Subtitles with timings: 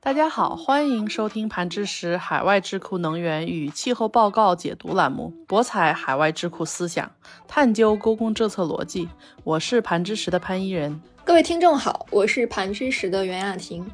[0.00, 7.10] 大家好，欢迎收听盘知识海外智库能源与气候报告解读栏目，博采海外智库思想，
[7.48, 9.08] 探究公共政策逻辑。
[9.44, 11.00] 我是盘知识的潘一人。
[11.24, 13.90] 各位听众好，我是盘知识的袁雅婷。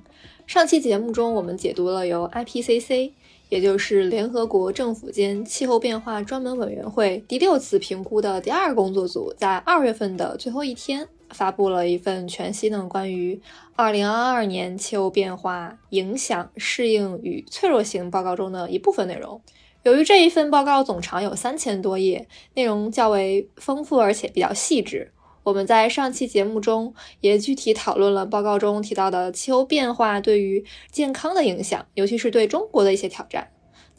[0.46, 3.12] 上期节目中，我们解读了由 IPCC，
[3.48, 11.06] 也就是联合国政府间气候变化专门委员会第六次评估的第二工作组，在二月份的最后一天。
[11.32, 13.40] 发布了一份全新的关于
[13.74, 19.40] 二零二二年气候变化影响、适应与脆弱性报告中的一部分内容。
[19.82, 25.12] 由于这一份报告总长有三千多页，内容较为丰富而且比较细致，
[25.42, 33.48] 我们在上期节目中也具体讨论了报告中提到的气候变化对于健康的影响，尤其是对中国的一些挑战。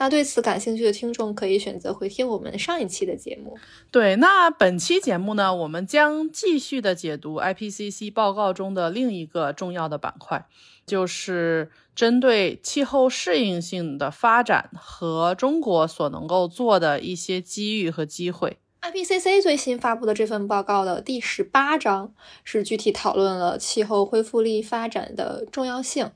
[0.01, 3.55] 那对此感兴趣的听众可以选择回听我们上一期的节目。
[3.91, 10.47] 对，那本期节目呢，我们将继续的解读 IPCC 报告中的另一个重要的板块，
[10.87, 18.57] 就是针对气候适应性的发展和中国所能够做的一些机遇和机会。
[18.81, 26.09] IPCC 最新发布的这份报告的第十八章是具体讨论了气候恢复力发展的重要性。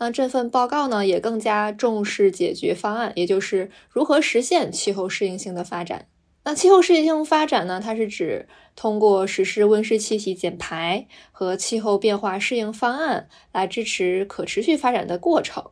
[0.00, 6.06] 那这份报告呢，也更加重视解决方案，也就是如何实现气候适应性的发展。
[6.42, 15.62] 那气候适应性发展呢，它是指通过实施温室气体减排和气候变化适应方案来支持可持续发展的过程。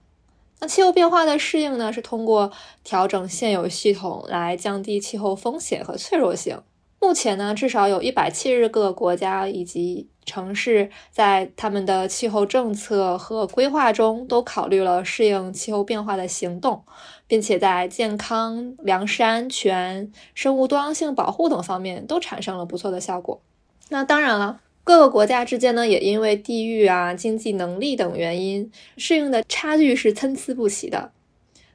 [0.61, 2.53] 那气候变化的适应呢，是通过
[2.85, 6.61] 调整现有系统来降低气候风险和脆弱性。
[7.01, 16.85] 目前呢，至少有一百七十个国家以及城市在他们的气候政策和规划中都考虑了适应气候变化的行动，
[17.27, 23.41] 并且在健康、粮食安全、生物多样性保护等方面都产生了不错的效果。
[23.89, 31.11] 那当然了，各个国家之间呢，也因为地域啊、经济能力等原因，适应的差距是参差不齐的。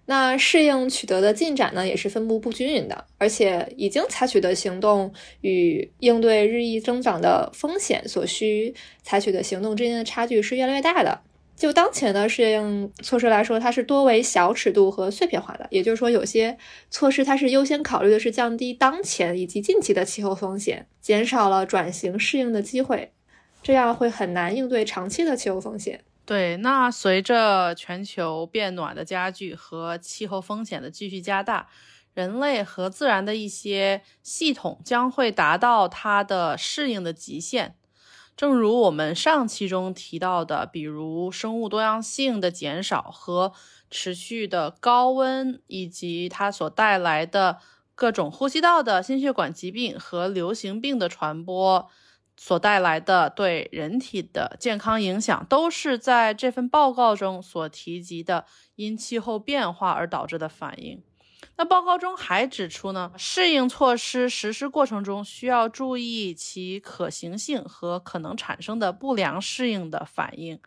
[0.05, 11.21] 那适应取得的进展呢，也是分布不均匀的，而且已经采取的行动与应对日益增长的风险所需采取的行动之间的差距是越来越大的。
[11.55, 16.57] 就当前的适应措施来说，它是多为小尺度和碎片化的，也就是说，有些
[16.89, 23.11] 措施它是优先考虑的是降低当前以及近期的气候风险，减少了转型适应的机会，
[23.61, 26.01] 这样会很难应对长期的气候风险。
[26.25, 31.67] 对，那随着全球变暖的加剧和气候风险的继续加大，
[32.13, 37.75] 人类和自然的一些系统将会达到它的适应的极限。
[38.37, 43.51] 正如我们上期中提到的，比如生物多样性的减少和
[43.91, 47.59] 持续的高温，以及它所带来的
[47.93, 51.89] 各种呼吸道的心血管疾病和流行病的传播。
[52.35, 58.45] 所带来的对人体的健康影响，都是在这份报告中所提及的
[58.75, 61.01] 因气候变化而导致的反应。
[61.55, 70.59] 那报告中还指出呢，适应措施实施过程中需要注意其可行性和可能产生的不良适应的反应。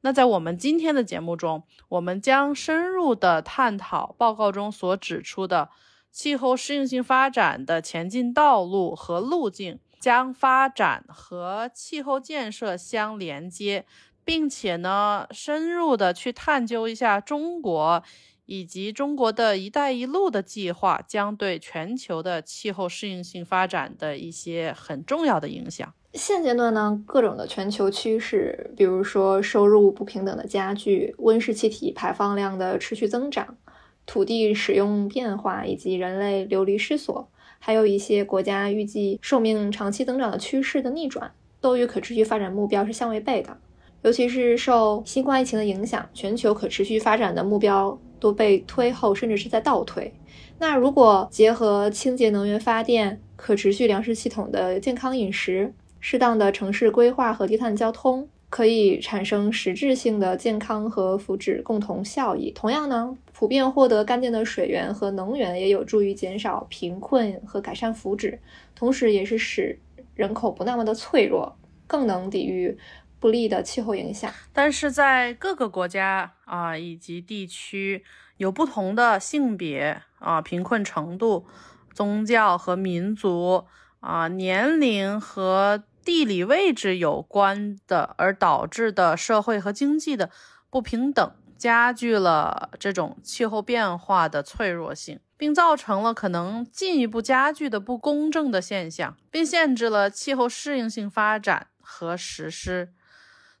[0.00, 5.70] 那在我们今天的节目中，我们将深入的探讨报告中所指出的
[6.10, 9.78] 气候适应性发展的前进道路和路径。
[9.98, 13.84] 将发展和气候建设相连接，
[14.24, 18.02] 并且呢，深入的去探究一下中国
[18.44, 25.92] 以及中国的一带一路的计划将对全球的气候适应性发展的一些很重要的影响。
[26.14, 33.58] 现阶段呢，各种的全球趋势，比如说收入不平等的加剧、温室气体排放量的持续增长、
[34.06, 37.28] 土地使用变化以及人类流离失所。
[37.58, 41.30] 还有一些国家预计寿命长期增长的趋势的逆转，
[41.60, 43.56] 都与可持续发展目标是相违背的。
[44.02, 50.12] 尤其是受新冠疫情的影响，全球可持续发展的目标都被推后，甚至是在倒推。
[50.58, 62.50] 那如果结合清洁能源发电、可持续粮食系统的健康饮食、适当的城市规划和低碳交通，可以产生实质性的健康和福祉共同效益。
[62.50, 63.16] 同样呢。
[63.38, 68.38] 普遍获得干净的水源和能源，也有助于减少贫困和改善福祉，
[68.74, 69.78] 同时也是使
[70.14, 71.54] 人口不那么的脆弱，
[71.86, 72.78] 更能抵御
[73.20, 74.32] 不利的气候影响。
[74.54, 78.02] 但是在各个国家啊以及地区，
[78.38, 81.44] 有不同的性别啊、贫困程度、
[81.92, 83.66] 宗教和民族
[84.00, 90.30] 啊、年龄和地理位置有关的，而导致的社会和经济的
[90.70, 91.32] 不平等。
[91.58, 102.92] 加剧了这种气候变化的脆弱性，并造成了可能进一步加剧的不公正的现象，并限制了气候适应性发展和实施。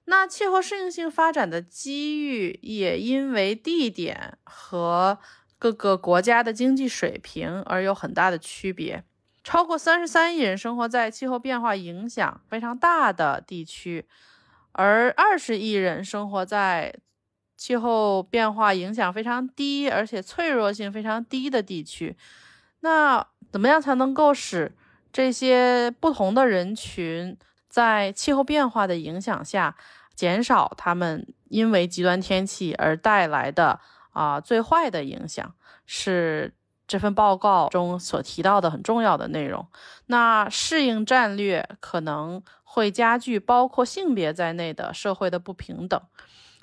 [0.04, 5.18] 那气候适应性发展的机遇也因为地点和
[5.58, 9.04] 各个国家的经济水平而有很大的区别。
[9.46, 14.04] 超过三十三亿人生活在气候变化影响非常大的地区，
[14.72, 16.92] 而二十亿人生活在
[17.56, 22.16] 气候变化影响非常低而且脆弱性非常低的地区。
[22.80, 24.74] 那怎么样才能够使
[25.12, 27.38] 这些不同的人群
[27.68, 29.76] 在气候变化的影响下
[30.16, 33.78] 减少他们因为极端天气而带来的
[34.10, 35.54] 啊最坏的影响？
[35.86, 36.52] 是。
[36.86, 39.66] 这份报告中所提到的很重要的内容，
[40.06, 46.00] 那适应战略可能会加剧包括性别在内的社会的不平等，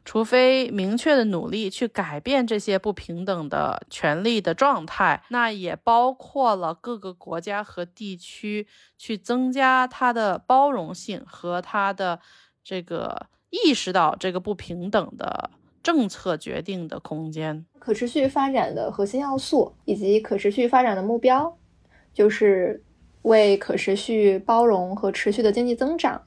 [0.05, 8.67] 除非明确的努力去改变这些不平等的权利的状态，那也包括了各个国家和地区
[8.97, 12.19] 去增加它的包容性和它的
[12.63, 15.49] 这个意识到这个不平等的。
[15.83, 21.57] 政策决定的空间，可持续发展的核心要素以及可持续发展的目标，
[22.13, 22.81] 就是
[23.23, 26.21] 为可持续、包容和持续的经济增长，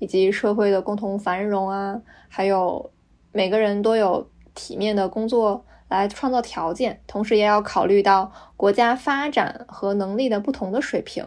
[0.00, 2.90] 以及社会的共同繁荣啊，还有
[3.30, 11.24] 每个人都有体面的工作来创造条件，同时也要考虑到国家发展和能力的不同的水平。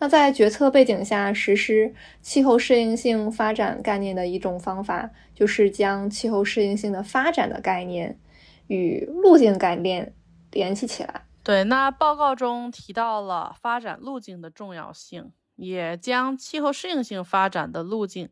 [0.00, 8.18] 那在决策背景下实施气候适应性发展概念的一种方法，就是将气候适应性的发展的概念
[8.68, 10.14] 与路径概念
[10.50, 11.26] 联系起来。
[11.42, 18.30] 对，那报告中提到了发展路径的重要性，也将气候适应性发展的路径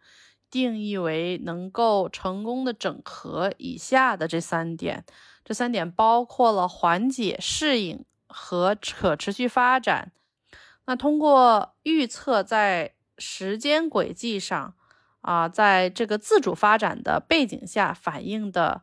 [0.50, 5.05] 定义为能够成功的整合以下的这三点。
[5.44, 10.12] 这三点包括了缓解、适应和可持续发展。
[10.88, 14.73] 那通过预测在时间轨迹上，
[15.20, 18.81] 啊，在这个自主发展的背景下反映的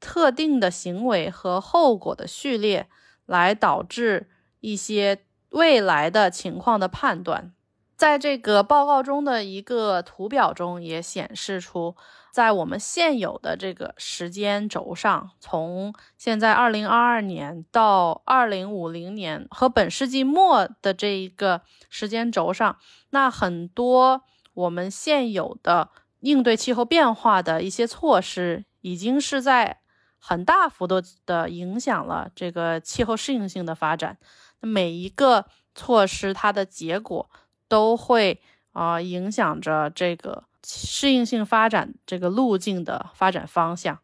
[0.00, 2.88] 特定的行为和后果的序列，
[3.26, 4.28] 来导致
[4.58, 7.52] 一些未来的情况的判断。
[7.96, 11.94] 在这个报告中的一个图表中也显示出。
[12.36, 22.76] 在我们现有的这个时间轴上，从现在二零二二年到二零五零年和本世纪末的这一个时间轴上，
[23.08, 24.20] 那很多
[24.52, 25.88] 我们现有的
[26.20, 29.78] 应对气候变化的一些措施，已经是在
[30.18, 34.18] 很大幅度的影响了这个气候适应性的发展。
[34.60, 37.30] 每一个措施，它的结果
[37.66, 38.42] 都会
[38.72, 40.44] 啊影响着这个。
[40.68, 44.00] 适应性发展这个路径的发展方向，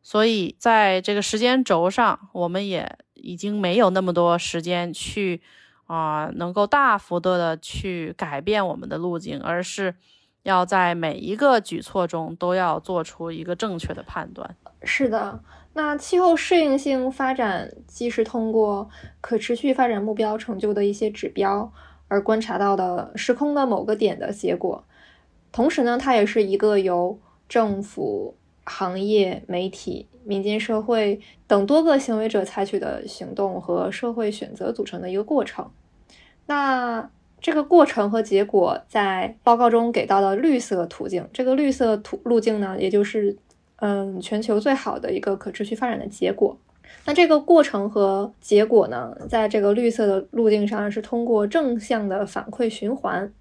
[0.00, 5.42] 所以在这个时间轴上，我们也已经没有那么多时间去
[5.84, 9.94] 啊，能够大幅度的去改变我们的路径，而是
[10.42, 14.56] 要在每一个举措中都要做出一个正确的判断。
[14.82, 15.44] 是的，
[15.74, 18.88] 那气候适应性发展既是通过
[19.20, 21.70] 可持续发展目标成就的一些指标
[22.08, 24.82] 而观察到的时空的某个点的结果。
[25.52, 27.18] 同时呢，它也是一个由
[27.48, 35.68] 政府、行业、媒体、民间社会等多个行为者采取的行动和社会选择组成的一个过程。
[36.46, 37.10] 那
[37.40, 41.26] 这个过程和结果在报告中给到了绿色途径。
[41.32, 43.36] 这个绿色途路径呢，也就是
[43.76, 46.56] 嗯，全球最好的一个可持续发展的结果。
[47.06, 53.32] 那这个过程和结果呢，在这个绿色的路径上是通过正向的反馈循环。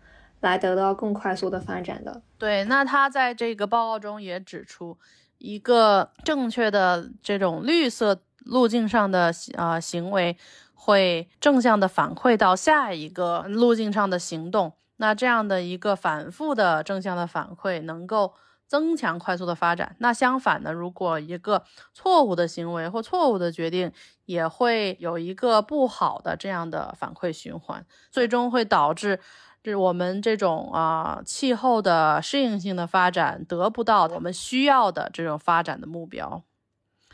[0.41, 2.21] 来得到更快速的发展的。
[2.37, 4.97] 对，那他在这个报告中也指出，
[5.37, 10.37] 一个正确的这种绿色路径上的啊行为，
[10.73, 14.73] 会正向的反馈到下一个路径上的行动。
[14.97, 18.33] 那这样的一个反复的正向的反馈，能够
[18.69, 19.97] 增强快速的发展。
[19.99, 23.91] 那相反呢，如果一个错误的行为或错误的决定，
[24.23, 29.19] 也会有一个不好的这样的反馈循环，最终会导致。
[29.65, 36.41] 是我们这种啊气候的适应性的发展得不到我们需要的这种发展的目标。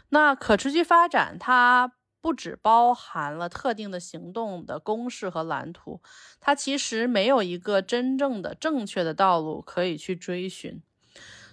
[0.09, 6.01] 那可持续发展它不只包含了特定的行动的公式和蓝图，
[6.39, 10.81] 它其实没有一个真正的正确的道路可以去追寻。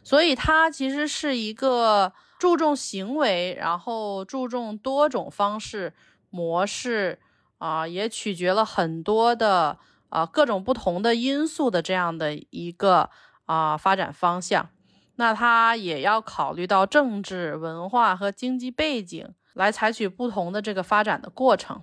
[0.02, 5.94] 所以它其实是一个注重行为，然后注重多种方式
[6.30, 7.18] 模式
[7.58, 9.78] 啊，也取决了很多的。
[10.12, 13.08] 啊，各种不同的因素的这样的一个
[13.46, 14.68] 啊发展方向，
[15.16, 21.82] 那它也要考虑到政治、文化和经济背景，来采取不同的这个发展的过程。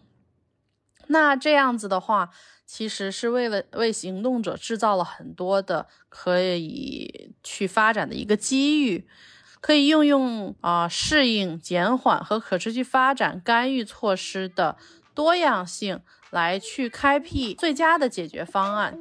[1.07, 2.29] 那这样子的话，
[2.67, 7.08] 其实是为了为行动者制造了很多的可以
[7.43, 9.05] 去发展的一个机遇，
[9.61, 14.77] 可以运用啊适应、减缓和可持续发展干预措施的
[15.13, 18.97] 多样性来去开辟最佳的解决方案。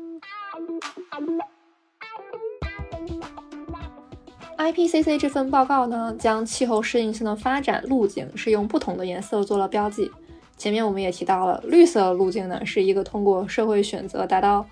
[4.56, 10.10] IPCC 这份报告呢，将气候适应性的发展路径是用不同的颜色做了标记。
[10.56, 14.66] 前面我们也提到了，绿色路径呢是一个通过社会选择达到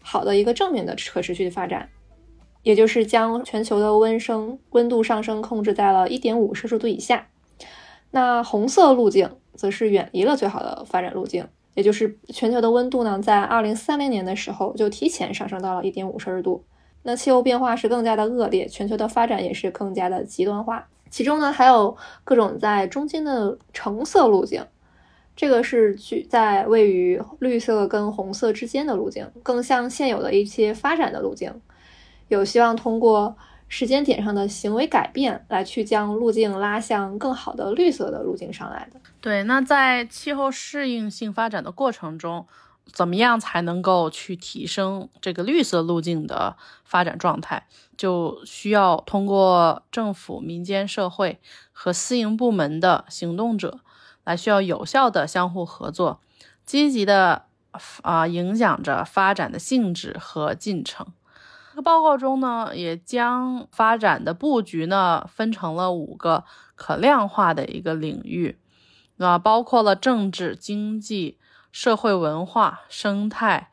[0.00, 1.90] 好的一个正面的可持续发展，
[2.66, 7.28] 也就是将全球的温升温度上升控制在了一点五摄氏度以下。
[8.10, 16.64] 那红色路径则是远离了最好的发展路径，也就是全球的温度呢在二零三零年的时候就提前上升到了一点五摄氏度。
[17.04, 20.88] 那气候变化是更加的恶劣，全球的发展也是更加的极端化。
[21.08, 24.66] 其中呢还有各种在中间的橙色路径。
[25.36, 31.52] 这个是去在位于绿色跟红色之间的路径，更像现有的一些发展的路径，
[32.28, 33.36] 有希望通过
[33.68, 39.00] 时间点上的行为改变来去将路径拉向更好的绿色的路径上来的。
[39.20, 42.46] 对，那在气候适应性发展的过程中，
[42.92, 47.66] 怎么样才能够去提升这个绿色路径的发展状态？
[47.96, 51.40] 就需要通过政府、民间社会
[51.72, 53.80] 和私营部门的行动者。
[54.24, 56.18] 来需要有效的相互合作，
[56.64, 57.44] 积极的
[58.02, 61.06] 啊影响着发展的性质和进程。
[61.76, 68.56] 这个报告中呢，也将发展的布局呢分成了五个可量化的一个领域，
[69.18, 71.36] 啊，包括了政治、经济、
[71.70, 73.68] 社会、文化、生态、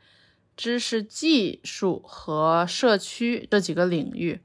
[0.57, 4.41] 知识、技术和社区这几个领域。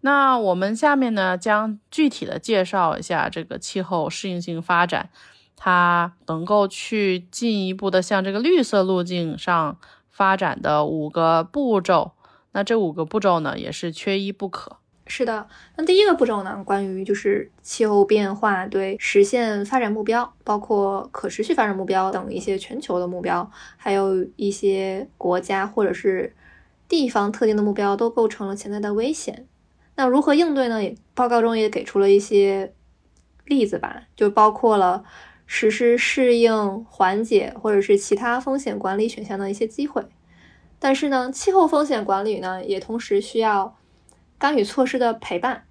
[0.00, 5.10] 那我们下面呢，将具体的介绍一下这个气候适应性发展。
[5.54, 12.12] 它能够去进一步的向这个绿色路径上发展的五个步骤，
[12.56, 14.78] 那这五个步骤呢，也是缺一不可。
[15.06, 15.46] 是的，
[15.76, 26.34] 那第一个步骤呢，关于就是气候变化对实现发展目标，包括可持续发展目标等一些全球的目标，还有一些国家或者是
[26.88, 29.46] 地方特定的目标，都构成了潜在的危险。
[29.96, 30.82] 那如何应对呢？
[30.82, 32.72] 也报告中也给出了一些
[33.44, 35.04] 例子吧，就包括了。
[35.48, 40.04] 实施适应、缓解或者是其他风险管理选项的一些机会，
[40.78, 43.76] 但是呢，气候风险管理呢也同时需要
[44.38, 45.64] 干预措施的陪伴，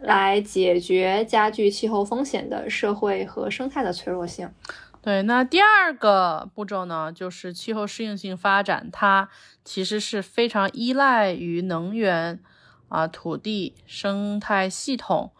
[0.00, 4.50] 来解决加剧气候风险的社会和生态的脆弱性。
[5.02, 9.28] 对，那第二个步骤呢，就是气候适应性发展，它
[9.64, 12.40] 其实是非常依赖于能源
[12.88, 15.32] 啊、土地、生态系统。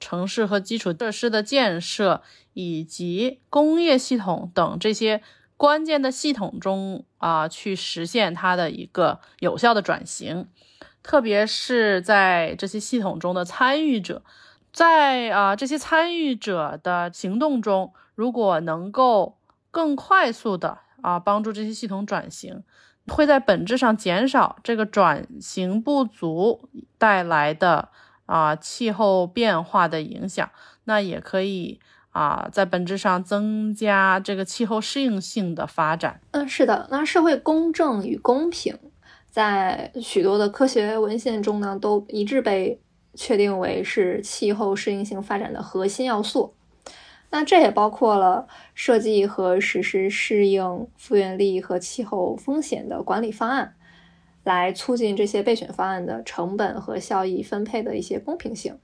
[0.00, 2.24] 城市和基础设施的建设，
[2.54, 5.22] 以及工业系统等这些
[5.62, 10.48] 关键的系统中啊，去实现它的一个有效的转型。
[11.04, 14.24] 特别是在这些系统中的参与者，
[14.72, 19.38] 在啊这些参与者的行动中，如果能够
[19.70, 22.64] 更快速的啊帮助这些系统转型，
[23.06, 27.90] 会在本质上减少这个转型不足带来的。
[28.26, 30.50] 啊，气候变化的影响，
[30.84, 31.80] 那也可以
[32.12, 36.20] 啊，在本质上增加这个气候适应性的发展。
[36.30, 38.78] 嗯，是的，那社会公正与公平，
[39.28, 42.80] 在许多的科学文献中呢，都一致被
[43.14, 46.54] 确定为是气候适应性发展的核心要素。
[47.30, 53.74] 那这也包括了设计和实施适应复原力和气候风险的管理方案。
[54.44, 58.76] 来促进这些备选方案的成本和效益分配的一些公平性。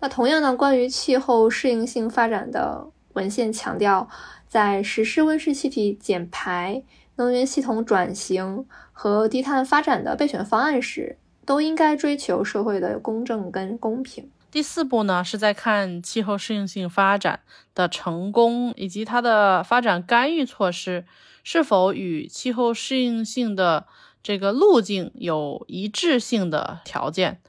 [0.00, 4.08] 那同样呢，关于气候适应性发展的文献强调，
[4.46, 6.82] 在实施温室气体减排、
[7.16, 14.30] 能源系统转型和低碳发展的备选方案时，都应该追求社会的公正跟公平。
[14.50, 17.40] 第四步呢，是在看气候适应性发展
[17.74, 21.04] 的成功以及它的发展干预措施
[21.42, 23.86] 是否与气候适应性的。
[24.22, 27.42] 这个路径有一致性的条件，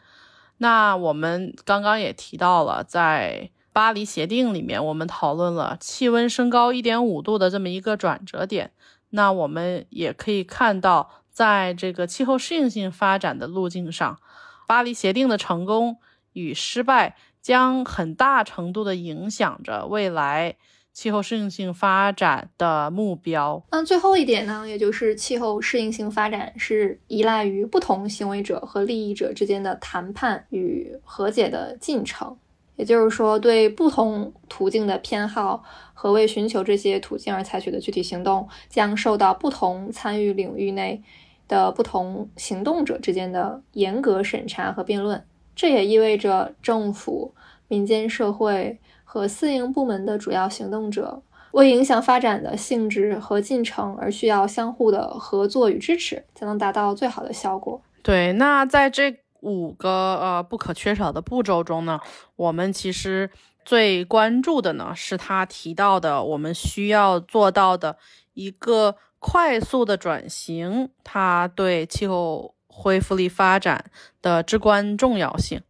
[0.58, 8.72] 那我们刚刚也提到了，在巴黎协定里面，我们讨论了气温升高一点五度的这么一个转折点。
[9.10, 14.20] 那我们也可以看到，在这个气候适应性发展的路径上，
[14.66, 15.98] 巴黎协定的成功
[16.34, 20.56] 与失败将很大程度的影响着未来。
[20.96, 23.62] 气候适应性发展的目标。
[23.72, 32.38] 那最后一点呢，也就是气候适应性发展是依赖于不同行为者和利益者之间的谈判与和解的进程。
[32.78, 41.04] 也就是说，对不同途径的偏好和为寻求这些途径而采取的具体行动，将受到不同参与领域内
[41.50, 45.26] 的不同行动者之间的严格审查和辩论。
[45.56, 47.34] 这也意味着政府、
[47.70, 51.22] 民间社会和私营部门的主要行动者
[51.52, 57.82] 为影响发展的性质和进程而需要相互的合作与支持，才能达到最好的效果。
[58.04, 59.16] 对，那在这。
[59.42, 62.00] 五个呃不可缺少的步骤中呢，
[62.36, 63.30] 我们其实
[63.64, 67.96] 最关注的呢是他提到的我们需要做到的
[68.34, 73.86] 一个快速的转型，它对气候恢复力发展
[74.20, 75.62] 的至关重要性。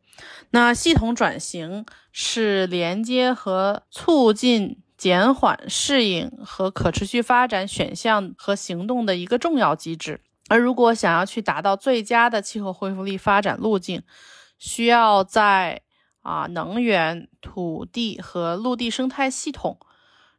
[0.51, 10.21] 那系统转型是连接和促进、减缓、适应和可持续发展选项和行动的一个重要机制。
[10.47, 14.03] 而如果想要去达到最佳的气候恢复力发展路径，
[14.57, 15.81] 需要在
[16.21, 19.79] 啊能源、土地和陆地生态系统、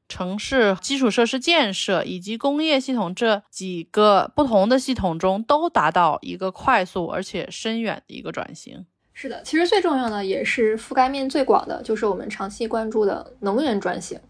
[0.09, 8.87] 城市基础设施建设以及工业系统这几个不同的系统中都达到一个快速而且深远的一个转型。
[9.19, 14.21] 是的，其实最重要的也是覆盖面最广的，就是我们长期关注的能源转型。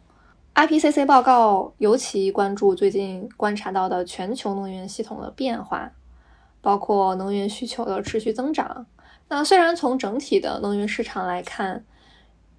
[0.55, 5.91] IPCC 报告尤其关注最近观察到的全球能源系统的变化，
[6.61, 8.87] 包括能源需求的持续增长。
[9.27, 11.85] 那虽然从整体的能源市场来看，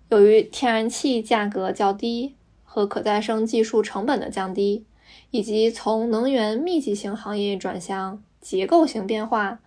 [0.10, 4.86] 由于天然气价格较低和可再生技术成本的降低，
[5.32, 9.60] 以及从能源密集型行业转向结构性变化，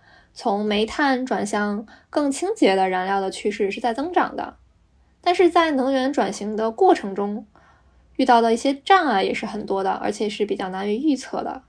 [0.42, 4.56] 从煤炭转向更清洁的燃料的趋势是在增长的。
[5.20, 7.44] 但是在能源转型的过程中，
[8.16, 11.60] 遇到的一些障碍也是很多的，而且是比较难以预测的。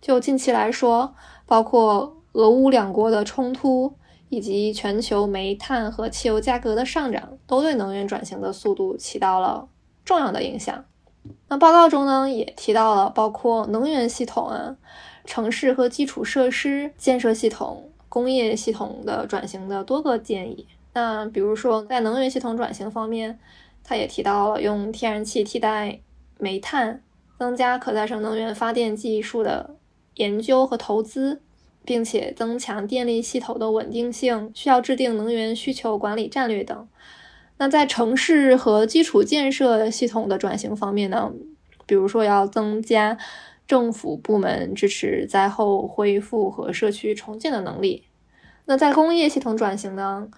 [0.00, 1.14] 就近期来说，
[1.46, 3.94] 包括俄乌两国的冲突，
[4.28, 9.68] 以及全球煤炭和汽油价格的上涨，都对能源转型的速度起到了
[10.04, 10.84] 重要的影响。
[11.46, 14.76] 那报告中呢，也提到了包括能源系统啊、
[15.24, 20.66] 城市和基础设施建设系统、工业系统的转型的多个建议。
[20.94, 23.38] 那比如说，在能源系统转型方面，
[23.84, 26.00] 他也提到了用天然气替代
[26.38, 27.02] 煤炭，
[27.38, 29.76] 增加可再生能源发电技术的
[30.14, 31.42] 研究和投资，
[31.84, 36.88] 并且增强电力系统的稳定性，需要制定能源需求管理战略等。
[37.58, 41.32] 那在城市和基础建设系统的转型方面呢？
[41.86, 43.16] 比如说要增加
[43.66, 48.04] 政府部门支持灾后恢复和社区重建的能力。
[48.66, 50.28] 那在工业系统转型呢？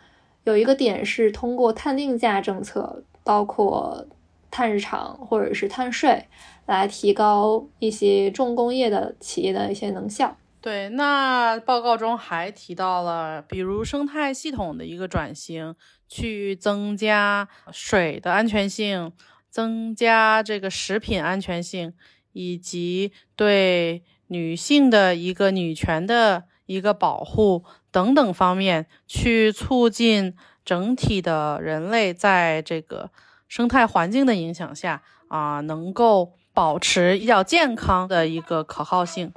[0.45, 3.05] 有一个点是通过碳定价政策。
[3.25, 4.07] 包括
[4.51, 6.27] 碳市场或者是碳税，
[6.65, 10.35] 来提高一些重工业的企业的一些能效。
[10.63, 15.75] 对，那报告中还提到了，比如生态系统的一个转型，
[16.09, 19.13] 去增加水的安全性，
[19.51, 21.93] 增加这个食品安全性，
[22.39, 30.35] 以及对女性的一个女权的一个保护等等方面，去促进。
[30.69, 33.11] 整体的人类在这个
[33.49, 39.33] 生态环境的影响下啊，能够保持比较健康的一个可靠性。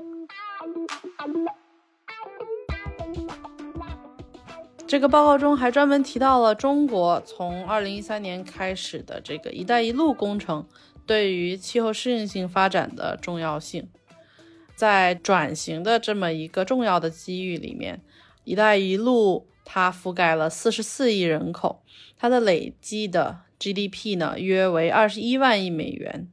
[4.92, 10.68] 这个报告中还专门提到了中国从二零一三年开始的这个“一带一路”工程
[11.06, 13.88] 对于气候适应性发展的重要性。
[14.76, 18.02] 在转型的这么一个重要的机遇里面
[18.44, 19.48] ，“一带一路”。
[19.64, 21.82] 它覆盖了四十四亿人口，
[22.18, 26.28] 它的累计的 GDP 呢约为二十一万亿美元，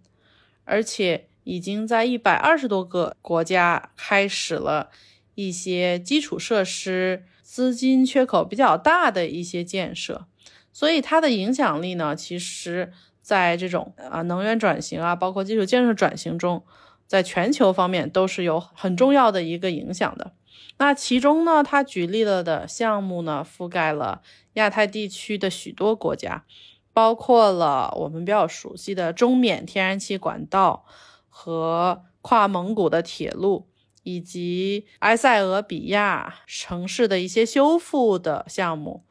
[0.65, 4.91] 而且已经在一百二十多个国家开始了
[5.37, 10.27] 一些基础设施资金缺口比较大的一些建设，
[10.71, 16.63] 所以它的影响力呢，其实在这种啊能源转型啊，包括基础建设转型中，
[17.07, 20.33] 在全球方面都是有很重要的一个影响的。
[20.77, 24.21] 那其中呢，他举例了的项目呢，覆盖了
[24.53, 26.45] 亚太地区的许多国家，
[26.93, 30.85] 包括了我们比较熟悉的中缅天然气管道
[31.31, 33.67] 和跨蒙古的铁路，
[34.09, 39.03] 以及埃塞俄比亚城市的一些修复的项目。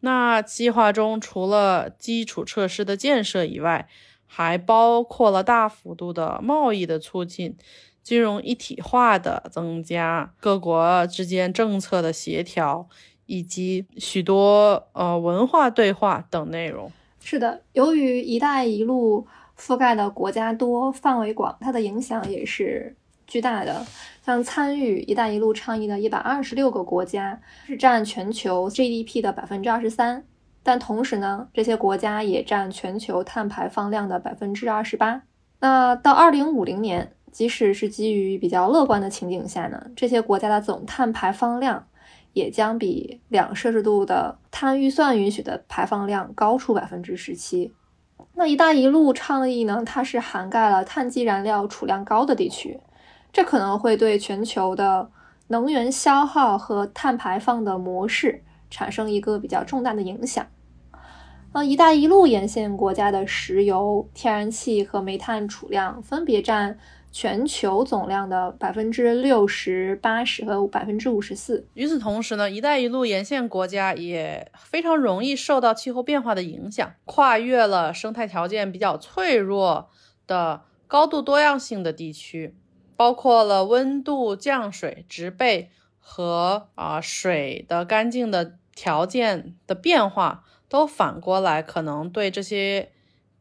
[0.00, 3.88] 那计划中除了基础设施的建设以外，
[4.26, 7.56] 还包括了大幅度的贸易的促进。
[8.00, 12.88] 金融一体化的增加，各国之间政策的协调，
[13.26, 16.90] 以及许多呃文化对话等内容。
[17.20, 19.26] 是的，由于“一带一路”
[19.58, 22.96] 覆盖的国家多、范围广，它的影响也是
[23.28, 23.86] 巨大的。
[24.24, 30.24] 像参与“一带一路”倡议的一百二十六个国家，是占全球 GDP 的百分之二十三。
[30.62, 35.22] 但同时呢，这些国家也占全球碳排放量的百分之二十八。
[35.60, 41.86] 那到二零五零年，即使是基于比较乐观的情景下呢，这些国家的总碳排放量
[42.34, 47.72] 也将比两摄氏度的碳预算允许的排放量高出百分之十七。
[48.34, 52.78] 那“一带一路”倡议呢，它是涵盖了碳基燃料储量高的地区，
[53.32, 55.10] 这可能会对全球的
[55.48, 60.46] 能源消耗和碳排放的模式产生一个比较重大的影响。
[61.54, 66.78] 那“一带一路”沿线国家的石油、天然气和煤炭储量分别占
[67.10, 71.66] 全球总量的百分之六十八十和百分之五十四。
[71.72, 79.88] 与此同时呢，“一带一路”沿线国家也非常容易受到气候变化的影响，跨越了生态条件比较脆弱
[80.26, 82.54] 的高度多样性的地区，
[82.98, 90.44] 包括了温度、降水、植被和啊水的干净的条件的变化。
[90.68, 92.92] 都反过来，可能对这些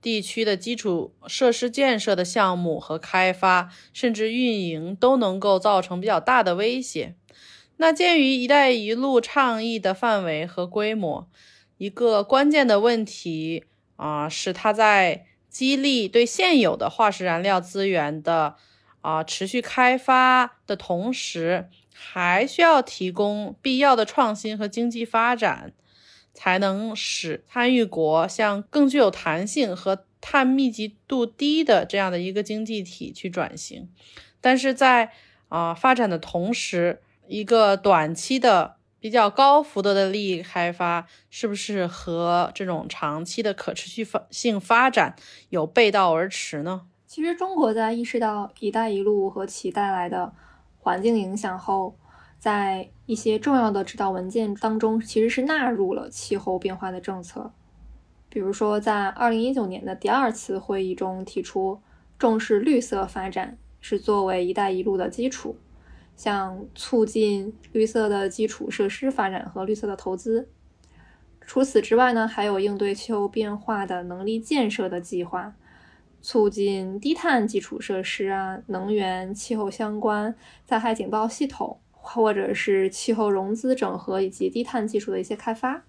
[0.02, 7.16] 地区的基础设施建设的项目和开发，甚至运营，都能够造成比较大的威胁。
[7.76, 11.28] 那鉴于“一带一路”倡议的范围和规模，
[11.78, 13.66] 一个关键的问题
[13.98, 18.56] 啊，是它在激励对现有的化石燃料资源的
[19.08, 25.74] 啊持续开发的同时，还需要提供必要的创新和经济发展。
[26.40, 33.90] 才能使参与国向更具有弹性和碳密集度低的这样的一个经济体去转型，
[34.40, 35.12] 但是在
[35.50, 45.16] 啊发展的同时，一个短期的比较高幅度的利益开发，是不是和这种长期的可持续发性发展
[45.50, 46.84] 有背道而驰呢？
[47.08, 50.34] 其实，中国在意识到“一带一路”和其带来的
[50.78, 51.96] 环境影响后，
[52.38, 57.54] 在一些重要的指导文件当中，其实是纳入了气候变化的政策。
[58.28, 61.80] 比如说，在二零一九年的第二次会议中提出，
[62.20, 65.56] 重视绿色发展是作为“一带一路”的基础，
[66.18, 70.50] 像促进绿色的基础设施发展和绿色的投资。
[71.40, 75.56] 除此之外呢，还有应对气候变化的能力建设的计划，
[76.22, 81.80] 促进低碳基础设施啊，能源、气候相关灾害警报系统。
[82.10, 85.84] 或者是气候融资整合以及低碳技术的一些开发。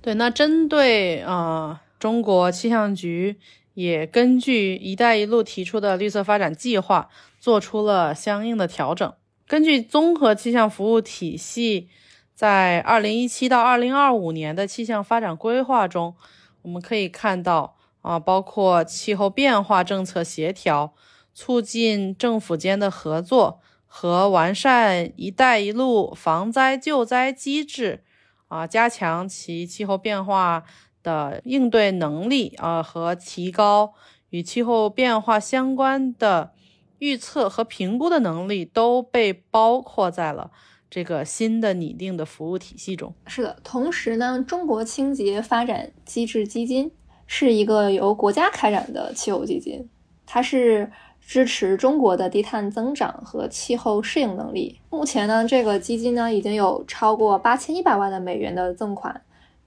[0.00, 3.34] 对，那针对呃中国气象局
[3.72, 7.08] 也根据“一带一路”提出的绿色发展计划
[7.40, 9.12] 做出了相应的调整。
[9.48, 11.88] 根据综合气象服务体系
[12.36, 16.14] 在二零一七到二零二五年的气象发展规划中，
[16.62, 17.73] 我们可以看到
[18.04, 20.92] 啊，包括气候变化政策协调，
[21.32, 23.60] 促进政府间的合作。
[23.96, 28.02] 和完善“一带一路”防灾救灾机制，
[28.48, 30.64] 啊，加强其气候变化
[31.00, 33.94] 的应对能力，啊，和提高
[34.30, 36.50] 与气候变化相关的
[36.98, 40.50] 预测和评估的能力，都被包括在了
[40.90, 43.14] 这个新的拟定的服务体系中。
[43.28, 46.90] 是的，同时呢，中国清洁发展机制基金
[47.26, 49.88] 是一个由国家开展的气候基金，
[50.26, 50.90] 它是。
[51.26, 54.78] 支持中国的低碳增长和气候适应能力。
[54.90, 59.22] 目前呢，这个基金呢已经有超过八千一百万的美元的赠款，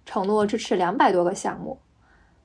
[0.06, 1.80] 承诺支持两百多个项目。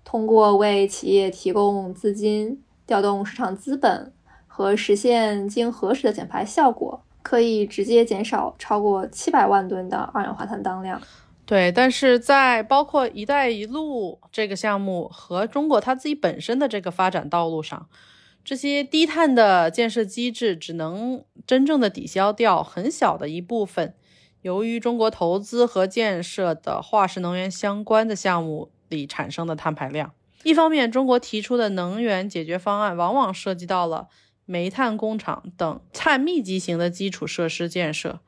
[0.03, 4.11] 通过为企业提供资金、调动市场资本
[4.47, 10.99] 和实现经核实的减排效果，可以直接减少超过七百万吨的二氧化碳当量。
[11.45, 17.89] 对，但是在包括“一带一路”这个项目和中国它自己本身的这个发展道路上。
[18.45, 23.95] 这些低碳的建设机制只能真正的抵消掉很小的一部分，
[24.41, 30.13] 由于中国投资和建设的化石能源相关的项目里产生的碳排量。
[30.43, 34.09] 一方面，中国提出的能源解决方案往往涉及到了
[34.45, 38.21] 煤炭工厂等碳密集型的基础设施建设，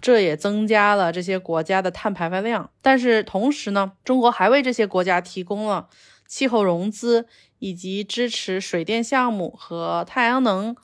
[0.00, 2.70] 这也增加了这些国家的碳排放量。
[2.82, 5.88] 但是同时呢，中国还为这些国家提供了
[6.26, 7.26] 气候融资。
[7.58, 10.76] 以及支持水电项目和太阳能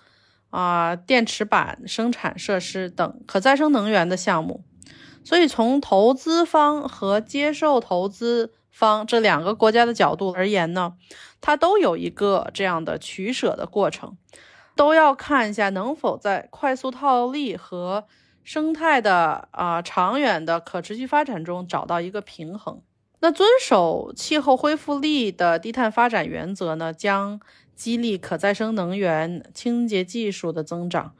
[0.48, 4.64] 啊电池板生产设施等可再生能源的项目，
[5.22, 10.94] 所以从投资方和接受投资方这两个国家的角度而言呢，
[11.42, 14.16] 它都有一个这样的取舍的过程，
[14.74, 18.06] 都要看一下能否在快速套利和
[18.44, 22.80] 生态的啊长远的可持续发展中找到一个平衡。
[23.20, 27.40] 那遵守气候恢复力的低碳发展原则呢，将
[27.76, 31.14] 激励可再生能源、清洁技术的增长，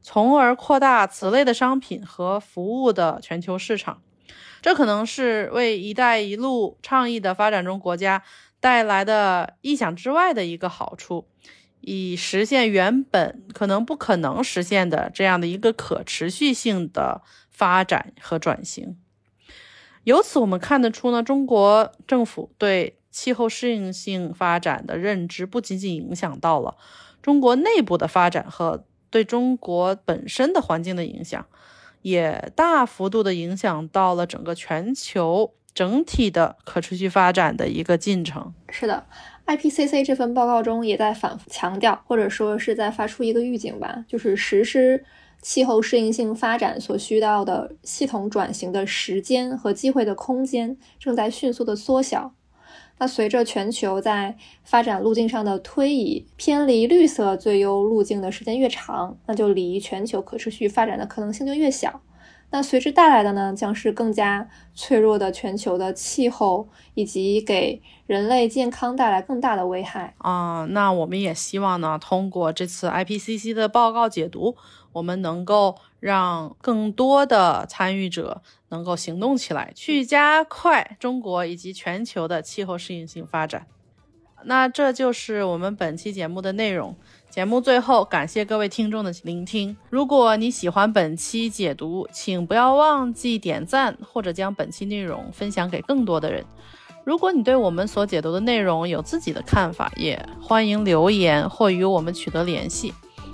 [0.00, 4.00] 从而扩大此类的商品和服务的全球市场。
[4.60, 8.22] 这可能是为“一带一路”倡议的发展中国家
[8.60, 11.26] 带来的意想之外的一个好处，
[11.82, 18.96] 以实现原本可能不可能实现的这样的一个可持续性的发展和转型。
[20.04, 26.76] 由此我们看得出呢，中国政府对气候适应性发展的认知，不仅仅影响到了
[27.20, 31.46] 中国内部的发展和对中国本身的环境的影响，
[32.00, 38.52] 也大幅度的影响到了整个全球整体的可持续发展的一个进程。
[38.70, 39.06] 是的
[39.56, 45.04] ，IPCC 这份报告中也在反复强调，或者说是在发出一个预警吧，就是实施。
[45.40, 52.32] 气候适应性发展所需要的系统转型的时间和机会的空间正在迅速的缩小。
[52.98, 62.00] 那随着全球在发展路径上的推移，偏离绿色最优路径的时间越长，那就离全球可持续发展的可能性就越小。
[62.52, 70.14] 那随之带来的呢，将是更加脆弱的全球的气候，以及给人类健康带来更大的危害。
[70.18, 74.56] 啊，那我们也希望呢，通过这次 IPCC 的报告解读。
[74.92, 83.66] 我们能够让更多的参与者能够行动起来，去加快中国以及全球的气候适应性发展。
[84.44, 86.94] 那这就是我们本期节目的内容。
[87.32, 89.74] 节目最后，感谢各位听众的聆听。
[89.88, 96.44] 如果你喜欢本期解读，请不要忘记点赞或者将本期内容分享给更多的人。
[97.04, 102.92] 如果你对我们所解读的内容有自己的看法，也欢迎留言或与我们取得联系。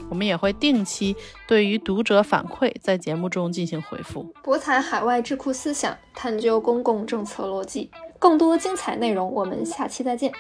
[0.09, 1.17] 我们也会定期
[1.49, 10.33] 对于读者反馈在节目中进行回复，博采海外智库思想，探究公共政策逻辑，更多精彩内容，我们下期再见。